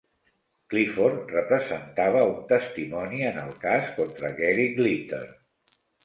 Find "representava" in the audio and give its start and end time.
1.33-2.23